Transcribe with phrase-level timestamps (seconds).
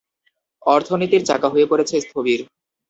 [0.65, 2.39] অর্থনীতির চাকা হয়ে পড়েছে স্থবির।